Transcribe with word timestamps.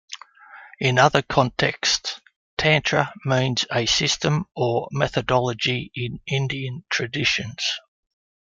In 0.79 0.97
other 0.97 1.21
contexts, 1.21 2.21
Tantra 2.57 3.13
means 3.23 3.67
a 3.71 3.85
system 3.85 4.47
or 4.55 4.87
methodology 4.91 5.91
in 5.93 6.19
Indian 6.25 6.83
traditions. 6.89 7.63